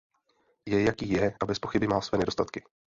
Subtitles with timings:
[0.65, 2.63] Je, jaký je, a bezpochyby má své nedostatky.